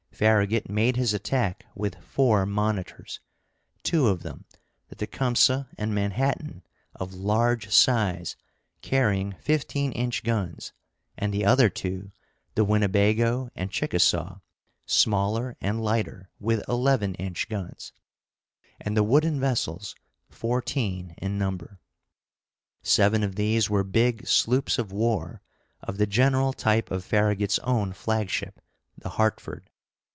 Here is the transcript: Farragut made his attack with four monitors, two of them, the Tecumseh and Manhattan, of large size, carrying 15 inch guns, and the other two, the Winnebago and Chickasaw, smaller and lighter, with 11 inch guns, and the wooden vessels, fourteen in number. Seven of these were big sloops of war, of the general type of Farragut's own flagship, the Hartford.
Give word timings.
Farragut 0.21 0.69
made 0.69 0.97
his 0.97 1.15
attack 1.15 1.65
with 1.73 1.95
four 1.95 2.45
monitors, 2.45 3.19
two 3.81 4.07
of 4.07 4.21
them, 4.21 4.45
the 4.87 4.95
Tecumseh 4.95 5.67
and 5.79 5.95
Manhattan, 5.95 6.61
of 6.93 7.15
large 7.15 7.71
size, 7.71 8.35
carrying 8.83 9.31
15 9.41 9.91
inch 9.93 10.23
guns, 10.23 10.73
and 11.17 11.33
the 11.33 11.43
other 11.43 11.69
two, 11.71 12.11
the 12.53 12.63
Winnebago 12.63 13.49
and 13.55 13.71
Chickasaw, 13.71 14.37
smaller 14.85 15.57
and 15.59 15.83
lighter, 15.83 16.29
with 16.39 16.63
11 16.69 17.15
inch 17.15 17.49
guns, 17.49 17.91
and 18.79 18.95
the 18.95 19.01
wooden 19.01 19.39
vessels, 19.39 19.95
fourteen 20.29 21.15
in 21.17 21.39
number. 21.39 21.79
Seven 22.83 23.23
of 23.23 23.33
these 23.33 23.71
were 23.71 23.83
big 23.83 24.27
sloops 24.27 24.77
of 24.77 24.91
war, 24.91 25.41
of 25.81 25.97
the 25.97 26.05
general 26.05 26.53
type 26.53 26.91
of 26.91 27.03
Farragut's 27.03 27.57
own 27.59 27.91
flagship, 27.91 28.61
the 28.95 29.09
Hartford. 29.09 29.67